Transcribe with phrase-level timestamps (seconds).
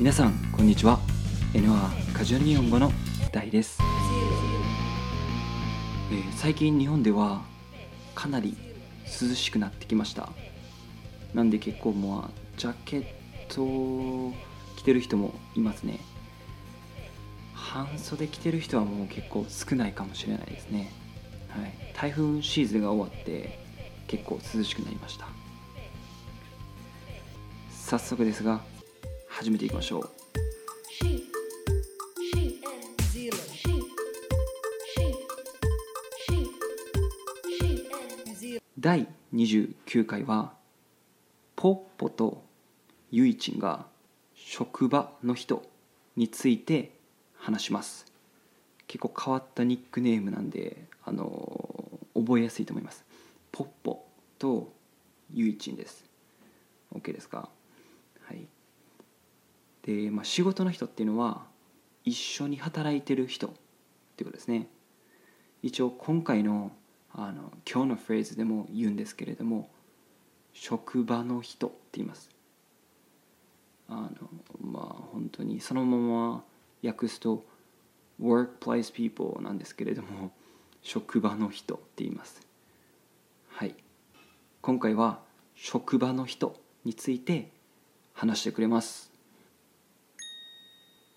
[0.00, 0.98] 皆さんこんにちは。
[1.52, 2.90] NR カジュアル日本語の
[3.32, 3.78] 大です、
[6.10, 7.42] えー最近日本では
[8.14, 8.56] かなり
[9.04, 10.30] 涼しくなってきました。
[11.34, 13.04] なんで結構もうジャケッ
[13.54, 14.32] トを
[14.78, 16.00] 着てる人もいますね。
[17.52, 20.90] 半袖着てる人はもう結構少ないかもしれないですね。
[21.50, 23.58] はい、台風シーズンが終わって
[24.06, 25.26] 結構涼しくなりました。
[27.70, 28.62] 早速ですが
[29.30, 30.10] 始めていきましょう。
[38.78, 40.52] 第29回は
[41.54, 42.42] ポッポと
[43.10, 43.86] ユイチンが
[44.34, 45.62] 職場の人
[46.16, 46.92] について
[47.36, 48.06] 話します。
[48.86, 53.04] 結構変わったニックネームなんで、あの覚えやすいと思います。
[53.52, 54.06] ポッポ
[54.38, 54.72] と
[55.32, 56.04] ユイチンです。
[56.94, 57.48] OK ですか？
[59.82, 61.44] で、まあ、仕事の人っていうのは
[62.04, 63.50] 一緒に働いてる人っ
[64.16, 64.68] ていうことですね。
[65.62, 66.72] 一応今回の
[67.12, 69.68] あの今日のフレーズでも言うんですけれども
[70.52, 72.30] 職場の人って言います。
[73.88, 74.10] あの
[74.60, 76.44] まあ本当にそのまま
[76.84, 77.44] 訳すと
[78.22, 80.30] workplace people なんですけれども
[80.82, 82.46] 職場の人って言います。
[83.48, 83.74] はい。
[84.62, 85.20] 今回は
[85.54, 87.50] 職場の人について
[88.12, 89.10] 話してくれます。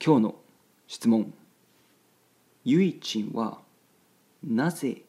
[0.05, 0.35] 今日の
[0.85, 1.33] 質問。
[2.65, 3.59] ゆいちんは
[4.45, 5.03] なぜ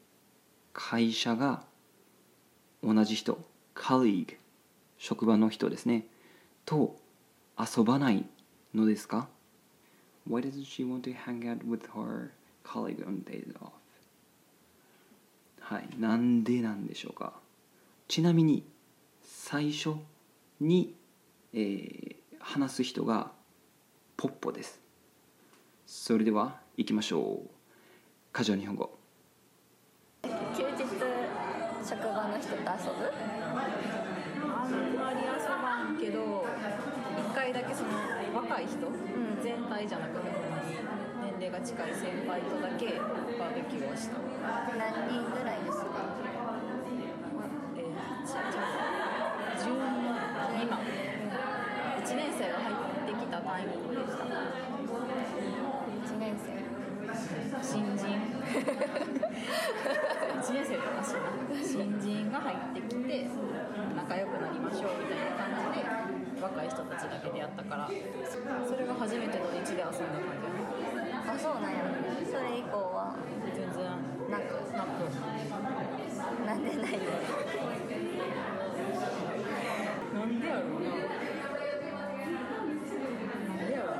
[0.73, 1.64] 会社が
[2.81, 3.41] 同じ人
[3.75, 4.37] colleague
[4.97, 6.06] 職場の人ですね。
[6.65, 6.97] と
[7.59, 8.25] 遊ばない
[8.72, 9.27] のですか
[10.31, 12.31] ？Why doesn't she want to hang out with her
[12.62, 13.70] colleague on days off?
[15.59, 17.33] はい、なんでなんでしょうか？
[18.06, 18.62] ちなみに
[19.25, 19.97] 最初
[20.61, 20.95] に、
[21.53, 23.32] えー話す人が
[24.16, 24.84] ポッポです。
[25.87, 27.49] それでは行きましょう。
[28.33, 28.99] カジュアル日本語。
[30.56, 30.71] 休日
[31.87, 32.71] 職場の人と遊ぶ？
[34.49, 36.47] あんまり遊ばんけど
[37.19, 37.91] 一回だけその
[38.34, 38.81] 若い人、ん。
[39.43, 40.31] 全体じゃなくて
[41.21, 42.99] 年齢が近い先輩とだけ
[43.39, 44.17] バーベキューをした。
[44.78, 45.84] 何人ぐらいですか
[47.77, 47.83] えー、
[48.27, 48.39] ちちょ
[49.65, 50.81] 12万
[52.05, 54.27] 1年生が入ってきたタイミングでした1
[56.19, 56.44] 年生
[57.62, 58.05] 新人1
[60.53, 61.21] 年生でおかしいな
[61.65, 63.27] 新人が入ってきて
[63.97, 65.87] 仲良くなりましょうみたいな感じで
[66.43, 67.88] 若い人たちだけでやったから。
[67.88, 70.50] それが初めての日で遊んだ感じ。
[71.15, 71.78] あそうなんや。
[72.26, 73.15] それ以降は。
[73.54, 73.87] 全然
[74.28, 74.42] なく
[74.72, 74.98] なく
[76.44, 77.04] なんでないの。
[80.14, 80.91] なんでやろうな。
[83.48, 83.98] なんでやろうな。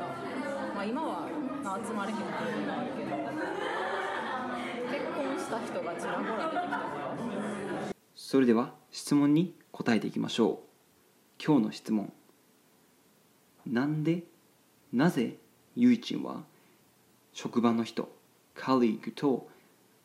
[0.75, 1.29] まあ今は
[1.95, 3.11] まれへんっていうのがあるけど。
[4.91, 7.15] 結婚した人がちらほら出てきたから。
[8.15, 11.45] それでは質問に答えていきましょう。
[11.45, 12.13] 今日の質問
[13.67, 14.25] なんで
[14.93, 15.37] なぜ
[15.75, 16.43] ゆいちんは
[17.33, 18.09] 職場の人
[18.55, 19.49] カリーグと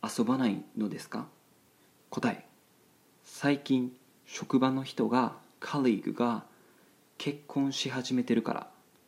[0.01, 1.27] 遊ばないのですか？
[2.09, 2.45] 答え。
[3.25, 3.91] 最近
[4.25, 6.45] 職場の人がカリーグが
[7.17, 8.67] 結婚し始めてるから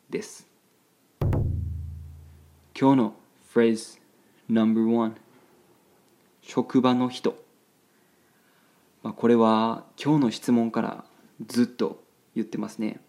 [0.10, 0.48] です。
[1.22, 3.16] 今日の
[3.50, 4.00] フレーズ
[4.50, 5.14] No.1
[6.42, 7.42] 職場の人。
[9.02, 11.06] まあ、これは今日の質問から
[11.48, 12.04] ずっと
[12.36, 13.00] 言ってますね。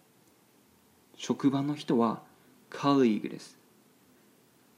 [1.15, 2.21] 職場の人は
[2.69, 3.57] カリーグです。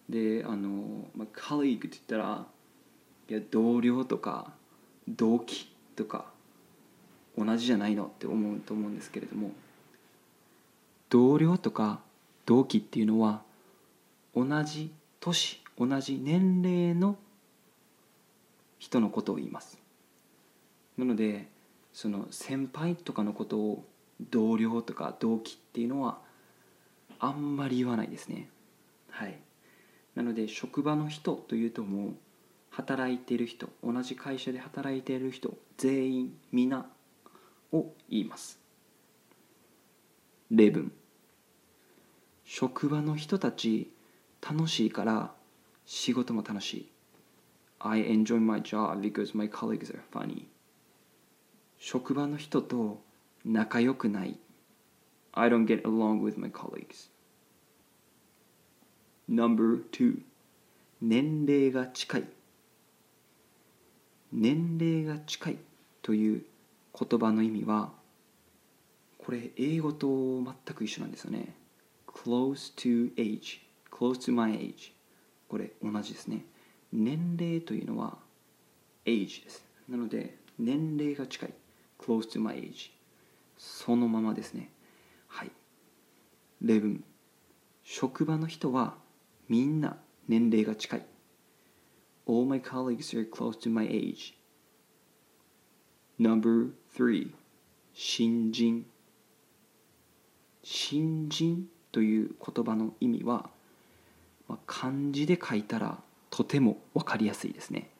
[0.09, 2.45] であの、まあ、カリーグって言ったら
[3.29, 4.51] いや同僚とか
[5.07, 6.25] 同期とか
[7.37, 9.51] 同じじゃないのって思うと思うんですけれども
[11.09, 11.99] 同僚とか
[12.45, 13.41] 同期っていうのは
[14.35, 17.17] 同じ年同じ年齢の
[18.77, 19.79] 人のことを言います。
[20.97, 21.47] なので
[21.93, 23.85] その先輩とかのことを
[24.29, 26.19] 同僚とか同期っていうのは
[27.19, 28.49] あんまり言わないですね。
[29.09, 29.39] はい。
[30.15, 32.13] なので職場の人というともう
[32.69, 36.85] 働いてる人同じ会社で働いてる人全員皆
[37.71, 38.59] を言います。
[40.51, 40.91] 例文。
[42.43, 43.91] 職場の人たち
[44.41, 45.33] 楽しいから
[45.85, 46.91] 仕事も楽しい。
[47.79, 50.45] I enjoy my job because my colleagues are funny
[51.77, 53.01] 職場の人と
[53.43, 54.39] 仲良くない。
[55.35, 57.09] I don't get along with my colleagues.
[59.29, 60.21] Number two
[61.01, 62.23] 年齢が近い。
[64.31, 65.57] 年齢が近い
[66.01, 66.45] という
[66.97, 67.91] 言葉の意味は
[69.17, 71.55] これ英語と全く一緒なんですよね。
[72.07, 73.59] close to age
[73.91, 74.93] close to my age
[75.47, 76.45] これ同じですね
[76.91, 78.17] 年齢というのは
[79.05, 81.53] age ですなので年齢が近い
[81.99, 82.91] close to my age
[83.57, 84.69] そのままですね
[86.65, 87.03] 例文
[87.83, 88.95] 職場の人は
[89.47, 89.97] みんな
[90.27, 91.05] 年齢が近い。
[92.27, 94.33] All my colleagues are close to my age.
[96.19, 97.29] Number 3
[97.93, 98.87] 新人。
[100.63, 103.47] 新人という言葉の意味は、
[104.47, 105.99] まあ、漢字で書いたら
[106.31, 107.91] とても分かりやすいですね。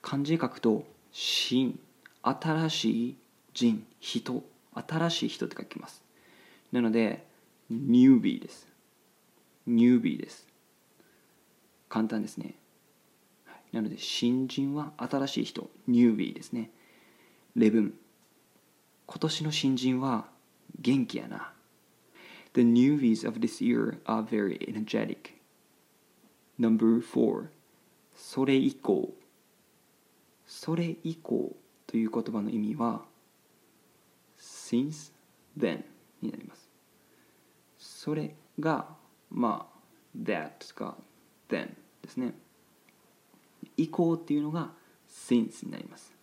[0.00, 1.78] 漢字で書くと新
[2.22, 3.16] 新しい
[3.52, 4.42] 人人
[4.72, 6.02] 新しい人って書きます。
[6.72, 7.28] なので
[7.70, 8.66] ニュービーです。
[9.66, 10.46] ニュービーです。
[11.88, 12.54] 簡単ですね。
[13.72, 16.70] なので新人は新しい人ニュービーですね。
[17.54, 17.92] 例文
[19.06, 20.26] 今年の新人は
[20.80, 21.52] 元気やな。
[22.54, 25.34] The newbies of this year are very energetic.
[26.58, 27.48] Number 4
[28.14, 29.12] それ以降。
[30.46, 31.54] それ以降
[31.86, 33.02] という言葉の意味は
[34.38, 35.12] since
[35.58, 35.84] then
[36.22, 36.57] になります。
[37.98, 38.86] それが
[39.28, 39.78] まあ
[40.16, 40.96] that か
[41.48, 42.32] then ですね。
[43.76, 44.70] 以降っていうのが
[45.10, 46.14] since になります。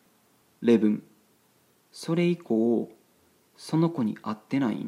[0.62, 1.04] 例文。
[1.92, 2.90] それ以降
[3.58, 4.88] その子に会ってない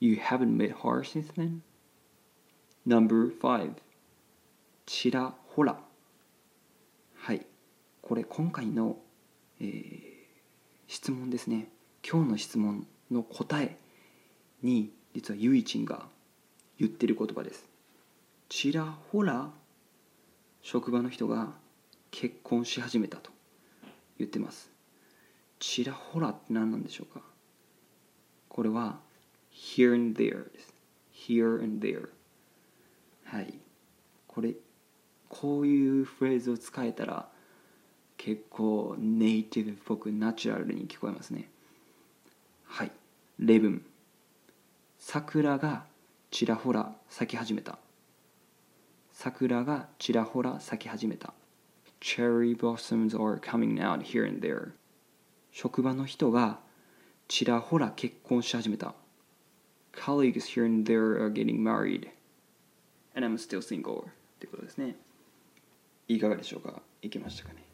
[0.00, 1.58] You haven't met her since then?
[2.86, 3.72] Number 5
[4.86, 5.78] ちらほら。
[7.14, 7.44] はい。
[8.00, 8.96] これ今回の、
[9.60, 10.02] えー
[10.88, 11.68] 質問ですね。
[12.06, 13.76] 今日の質問の答え
[14.62, 16.06] に実はゆいちんが
[16.78, 17.66] 言ってる言葉です。
[18.48, 19.50] ちらほら
[20.62, 21.52] 職場の人が
[22.10, 23.30] 結婚し始めたと
[24.18, 24.70] 言ってます。
[25.58, 27.22] ちらほらって何なんでしょうか？
[28.48, 28.98] これは
[29.52, 30.74] here and there です。
[31.14, 32.08] here and there
[33.24, 33.54] はい。
[34.26, 34.54] これ
[35.28, 37.28] こういうフレーズを使えたら
[38.16, 41.48] 結構ネイティブっぽくナチュラルに聞こえますね。
[42.64, 42.92] はい。
[43.38, 43.82] 例文。
[45.04, 45.84] 桜が
[46.30, 47.76] ちらほら咲き始めた
[49.10, 51.34] 桜がちらほら咲き始めた
[52.00, 54.70] Cherry blossoms are coming out here and there
[55.50, 56.60] 職場の人が
[57.26, 58.94] ちらほら結婚し始めた
[59.92, 62.08] Colleagues here and there are getting married
[63.16, 64.04] and I'm still single っ
[64.38, 64.94] てことですね
[66.06, 67.64] いかがでしょうかいけましたかね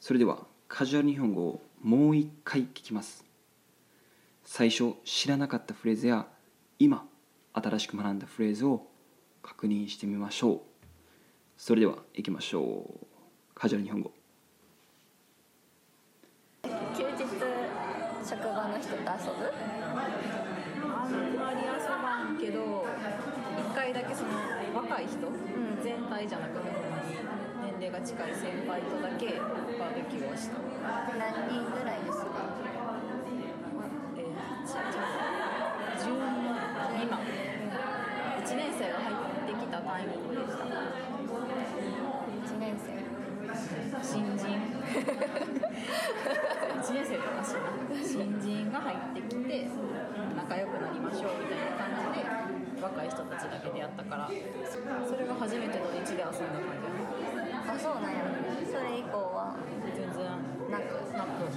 [0.00, 3.24] それではカジュアル日本語をもう一回聞きます
[4.44, 6.26] 最初知らなかったフレーズや
[6.78, 7.06] 今
[7.54, 8.86] 新しく学んだフレーズを
[9.42, 10.60] 確認してみましょう。
[11.56, 13.06] それでは行きましょう。
[13.54, 14.12] カジュアル日本語。
[16.96, 17.24] 休日
[18.28, 19.52] 職場の人と遊ぶ？
[20.82, 22.84] あんまり遊ばんけど
[23.58, 24.30] 一回だけその
[24.74, 25.18] 若い人、
[25.82, 26.70] 全体じゃなくて
[27.62, 29.38] 年齢が近い先輩とだけ
[29.78, 30.56] バーベキューをした。
[31.18, 32.28] 何人ぐらいですか
[34.16, 34.76] えー、ちち
[36.04, 36.08] 12
[36.92, 37.20] 未満
[38.44, 40.66] 1年生が入ってきたタイミングでした1
[42.58, 42.86] 年生
[44.02, 44.44] 新人
[46.04, 47.56] 1年生とかし
[48.04, 49.68] 新人が入ってきて
[50.36, 52.26] 仲良くなりましょうみたいな感じで
[52.82, 54.28] 若い人たちだけでやったから。
[54.28, 56.84] それが初めての日で遊んだ感じ
[57.64, 58.20] あそうなんや。
[58.68, 59.56] それ以降は
[59.96, 60.28] 全然
[60.70, 61.48] なくなく。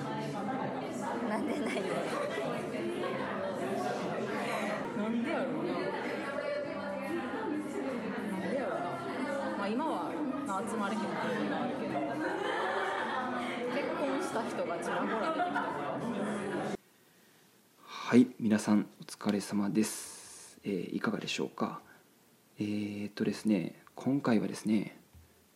[1.28, 1.88] なんでないの
[4.98, 5.74] なんでやろうな。
[8.32, 8.88] なんでやろうな。
[9.58, 10.12] まあ今は
[10.48, 12.00] な集まれへんっていうのがあるけど
[13.76, 15.98] 結婚した人がちらほら出てきたから
[18.10, 21.82] はい皆さんお疲れ様です、えーいかがでしょうか？
[22.58, 24.98] えーっとですね今回はですね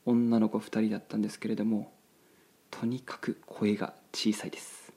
[0.05, 1.93] 女の子2人だったんですけれども
[2.70, 4.91] とにかく声が小さいです。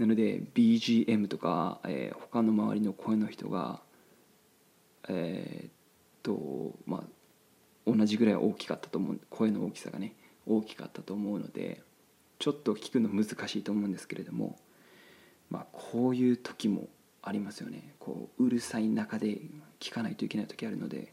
[0.00, 3.80] なので BGM とか、えー他の周りの声の人が
[5.08, 5.70] えーっ
[6.24, 7.10] とまあ
[7.86, 11.82] 同じぐらい大きかったと思う声の大きさがね大きかったと思うので
[12.40, 14.58] ちょっと聞くの難しいと思うんですけれども
[15.50, 16.88] まあこういう時も
[17.22, 17.94] ありますよね。
[17.98, 19.40] こううるさい中で
[19.80, 21.12] 聞かないといけない時あるので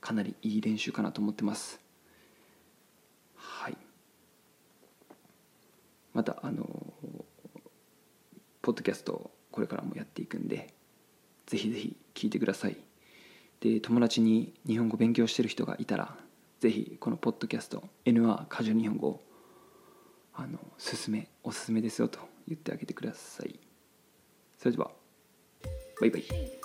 [0.00, 1.80] かなりいい練習かなと思ってます。
[3.36, 3.76] はい。
[6.12, 6.64] またあの
[8.62, 10.72] ポッドキャストこれからもやっていくんで
[11.46, 12.76] ぜひぜひ聞いてください。
[13.60, 16.16] で友達に日本語勉強してる人がいたら
[16.60, 19.22] ぜひこのポッドキャスト NR カジュ日本語
[20.34, 23.58] あの勧めおすすめですよと言ってあげてください。
[24.58, 24.90] それでは
[26.00, 26.63] バイバイ。